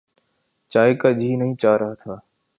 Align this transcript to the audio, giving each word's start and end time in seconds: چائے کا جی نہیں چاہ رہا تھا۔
چائے 0.71 0.93
کا 0.95 1.11
جی 1.11 1.35
نہیں 1.35 1.55
چاہ 1.55 1.77
رہا 1.77 1.93
تھا۔ 1.93 2.15